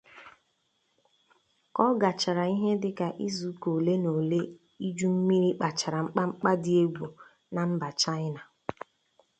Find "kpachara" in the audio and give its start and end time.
5.57-5.99